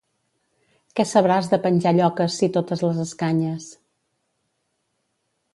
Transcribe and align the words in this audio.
Què 0.99 1.05
sabràs 1.09 1.49
de 1.51 1.59
penjar 1.67 1.93
lloques 1.99 2.39
si 2.41 2.49
totes 2.57 2.83
les 2.87 3.05
escanyes. 3.07 3.71